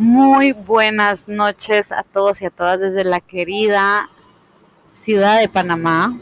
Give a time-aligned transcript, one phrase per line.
[0.00, 4.08] Muy buenas noches a todos y a todas desde la querida
[4.90, 6.18] ciudad de Panamá.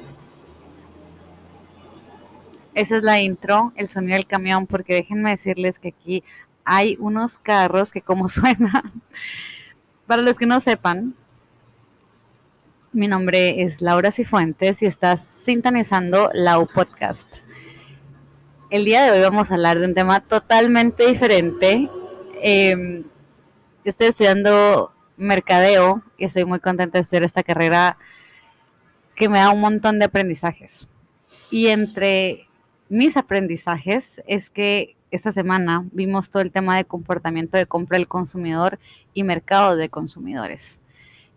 [2.75, 6.25] Esa es la intro, el sonido del camión, porque déjenme decirles que aquí
[6.65, 8.83] hay unos carros que como suenan.
[10.09, 11.15] Para los que no sepan,
[12.93, 17.29] mi nombre es Laura Cifuentes y estás sintonizando la Podcast.
[18.71, 21.89] El día de hoy vamos a hablar de un tema totalmente diferente.
[22.43, 23.05] Eh,
[23.89, 27.97] estoy estudiando mercadeo y estoy muy contenta de estudiar esta carrera
[29.15, 30.89] que me da un montón de aprendizajes.
[31.51, 32.47] Y entre
[32.89, 38.09] mis aprendizajes es que esta semana vimos todo el tema de comportamiento de compra del
[38.09, 38.79] consumidor
[39.15, 40.81] y mercado de consumidores.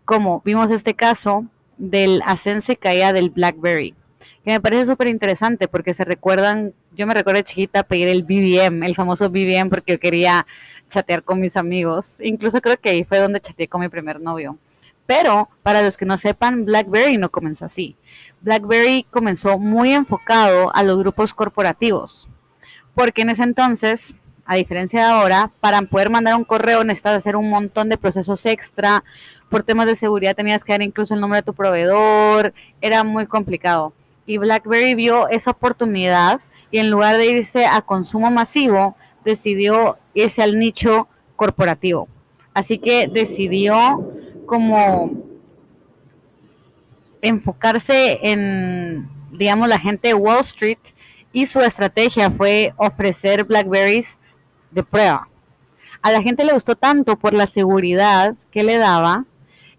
[0.04, 1.46] Como vimos este caso
[1.78, 3.94] del ascenso y caída del BlackBerry,
[4.44, 8.22] que me parece súper interesante porque se recuerdan, yo me recuerdo de chiquita pedir el
[8.22, 10.46] BBM, el famoso BBM porque yo quería
[10.88, 12.18] chatear con mis amigos.
[12.20, 14.58] Incluso creo que ahí fue donde chateé con mi primer novio.
[15.06, 17.96] Pero para los que no sepan, BlackBerry no comenzó así.
[18.40, 22.28] BlackBerry comenzó muy enfocado a los grupos corporativos,
[22.94, 24.14] porque en ese entonces,
[24.44, 28.44] a diferencia de ahora, para poder mandar un correo necesitas hacer un montón de procesos
[28.46, 29.04] extra.
[29.48, 32.54] Por temas de seguridad tenías que dar incluso el nombre de tu proveedor.
[32.80, 33.92] Era muy complicado.
[34.26, 40.42] Y BlackBerry vio esa oportunidad y en lugar de irse a consumo masivo, decidió irse
[40.42, 42.08] al nicho corporativo.
[42.54, 44.12] Así que decidió
[44.46, 45.10] como
[47.20, 50.78] enfocarse en, digamos, la gente de Wall Street
[51.32, 54.18] y su estrategia fue ofrecer Blackberries
[54.70, 55.28] de prueba.
[56.02, 59.24] A la gente le gustó tanto por la seguridad que le daba,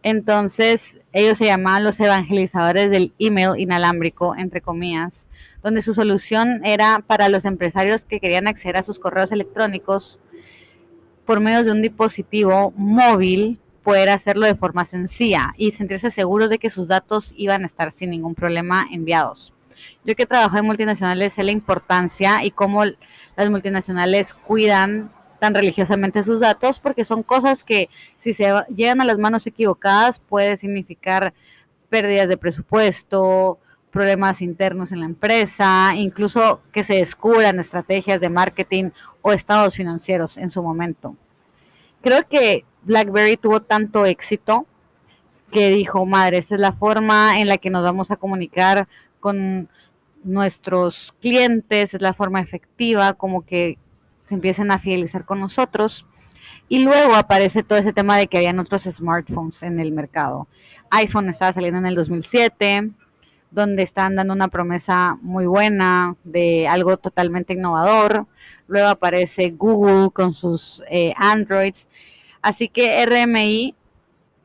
[0.03, 5.29] entonces ellos se llamaban los evangelizadores del email inalámbrico, entre comillas,
[5.61, 10.19] donde su solución era para los empresarios que querían acceder a sus correos electrónicos
[11.25, 16.57] por medio de un dispositivo móvil, poder hacerlo de forma sencilla y sentirse seguros de
[16.57, 19.53] que sus datos iban a estar sin ningún problema enviados.
[20.05, 25.11] Yo que trabajo en multinacionales sé la importancia y cómo las multinacionales cuidan
[25.43, 30.19] tan religiosamente sus datos porque son cosas que si se llegan a las manos equivocadas
[30.19, 31.33] puede significar
[31.89, 33.59] pérdidas de presupuesto,
[33.91, 40.37] problemas internos en la empresa, incluso que se descubran estrategias de marketing o estados financieros
[40.37, 41.17] en su momento.
[42.01, 44.65] Creo que BlackBerry tuvo tanto éxito
[45.51, 48.87] que dijo, madre, esta es la forma en la que nos vamos a comunicar
[49.19, 49.67] con
[50.23, 53.77] nuestros clientes, es la forma efectiva, como que
[54.23, 56.05] se empiecen a fidelizar con nosotros.
[56.69, 60.47] Y luego aparece todo ese tema de que habían otros smartphones en el mercado.
[60.89, 62.91] iPhone estaba saliendo en el 2007,
[63.51, 68.25] donde están dando una promesa muy buena de algo totalmente innovador.
[68.67, 71.87] Luego aparece Google con sus eh, Androids.
[72.41, 73.75] Así que RMI,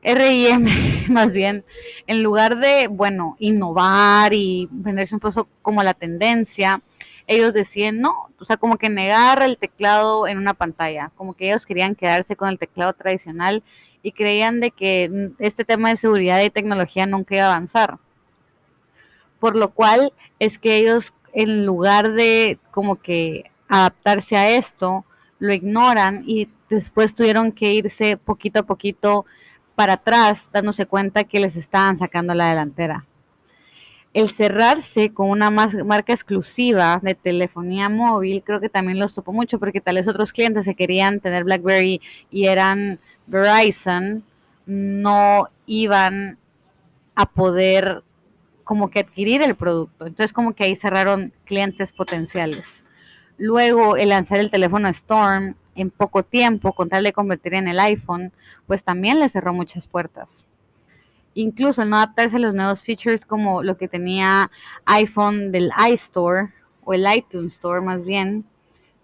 [0.03, 0.67] RIM
[1.09, 1.65] más bien,
[2.07, 6.81] en lugar de, bueno, innovar y venderse un poco como la tendencia,
[7.29, 11.49] ellos decían, no, o sea, como que negar el teclado en una pantalla, como que
[11.49, 13.63] ellos querían quedarse con el teclado tradicional
[14.03, 17.97] y creían de que este tema de seguridad y tecnología nunca iba a avanzar
[19.39, 25.05] por lo cual es que ellos en lugar de como que adaptarse a esto,
[25.37, 29.25] lo ignoran y después tuvieron que irse poquito a poquito
[29.75, 33.05] para atrás, dándose cuenta que les estaban sacando la delantera.
[34.13, 39.59] El cerrarse con una marca exclusiva de telefonía móvil, creo que también los topó mucho
[39.59, 44.23] porque tal vez otros clientes se querían tener BlackBerry y eran Verizon,
[44.65, 46.39] no iban
[47.13, 48.03] a poder
[48.63, 50.07] como que adquirir el producto.
[50.07, 52.85] Entonces como que ahí cerraron clientes potenciales.
[53.37, 57.79] Luego el lanzar el teléfono Storm en poco tiempo, con tal de convertir en el
[57.79, 58.33] iPhone,
[58.67, 60.45] pues también le cerró muchas puertas.
[61.39, 64.51] Incluso no adaptarse a los nuevos features como lo que tenía
[64.83, 66.49] iPhone del iStore
[66.83, 68.43] o el iTunes Store más bien,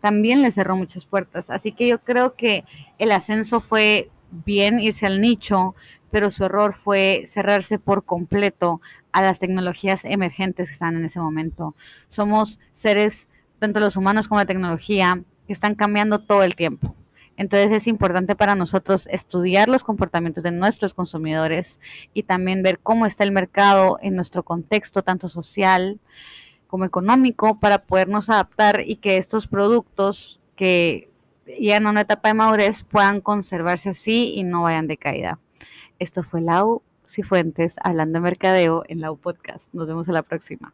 [0.01, 1.49] también le cerró muchas puertas.
[1.49, 2.65] Así que yo creo que
[2.97, 5.75] el ascenso fue bien irse al nicho,
[6.11, 8.81] pero su error fue cerrarse por completo
[9.13, 11.73] a las tecnologías emergentes que están en ese momento.
[12.09, 13.29] Somos seres,
[13.59, 16.97] tanto los humanos como la tecnología, que están cambiando todo el tiempo.
[17.37, 21.79] Entonces es importante para nosotros estudiar los comportamientos de nuestros consumidores
[22.13, 25.99] y también ver cómo está el mercado en nuestro contexto, tanto social
[26.67, 31.09] como económico, para podernos adaptar y que estos productos que
[31.45, 35.39] llegan a una etapa de madurez puedan conservarse así y no vayan de caída.
[35.99, 39.73] Esto fue Lau Cifuentes hablando de mercadeo en la U Podcast.
[39.73, 40.73] Nos vemos a la próxima.